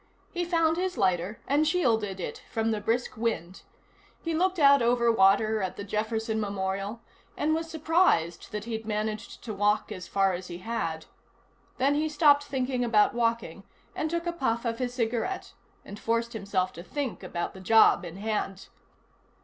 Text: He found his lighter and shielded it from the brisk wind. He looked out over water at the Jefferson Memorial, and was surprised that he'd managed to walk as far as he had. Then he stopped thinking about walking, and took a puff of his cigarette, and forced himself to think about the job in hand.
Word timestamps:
He 0.33 0.45
found 0.45 0.77
his 0.77 0.97
lighter 0.97 1.39
and 1.47 1.67
shielded 1.67 2.19
it 2.19 2.41
from 2.49 2.71
the 2.71 2.81
brisk 2.81 3.15
wind. 3.15 3.61
He 4.19 4.33
looked 4.33 4.57
out 4.57 4.81
over 4.81 5.11
water 5.11 5.61
at 5.61 5.75
the 5.75 5.83
Jefferson 5.83 6.39
Memorial, 6.41 7.01
and 7.37 7.53
was 7.53 7.69
surprised 7.69 8.51
that 8.51 8.65
he'd 8.65 8.87
managed 8.87 9.43
to 9.43 9.53
walk 9.53 9.91
as 9.91 10.07
far 10.07 10.33
as 10.33 10.47
he 10.47 10.57
had. 10.57 11.05
Then 11.77 11.93
he 11.93 12.09
stopped 12.09 12.45
thinking 12.45 12.83
about 12.83 13.13
walking, 13.13 13.63
and 13.95 14.09
took 14.09 14.25
a 14.25 14.33
puff 14.33 14.65
of 14.65 14.79
his 14.79 14.91
cigarette, 14.95 15.53
and 15.85 15.99
forced 15.99 16.33
himself 16.33 16.73
to 16.73 16.81
think 16.81 17.21
about 17.21 17.53
the 17.53 17.59
job 17.61 18.03
in 18.03 18.17
hand. 18.17 18.69